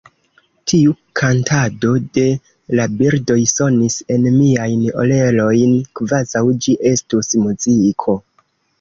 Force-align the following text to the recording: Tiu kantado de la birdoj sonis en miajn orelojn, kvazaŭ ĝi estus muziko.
Tiu 0.71 0.93
kantado 1.19 1.91
de 2.19 2.23
la 2.81 2.87
birdoj 3.03 3.37
sonis 3.53 3.99
en 4.17 4.27
miajn 4.41 4.83
orelojn, 5.05 5.79
kvazaŭ 6.01 6.47
ĝi 6.67 6.79
estus 6.97 7.35
muziko. 7.47 8.23